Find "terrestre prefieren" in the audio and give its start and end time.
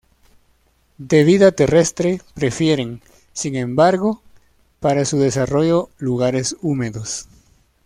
1.51-3.03